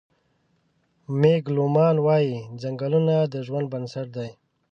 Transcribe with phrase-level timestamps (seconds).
[1.21, 4.29] مېګ لومان وايي: "ځنګلونه د ژوند بنسټ دی.